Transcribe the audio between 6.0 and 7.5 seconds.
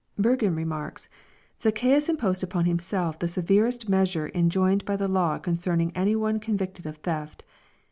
one conv'cted of theft.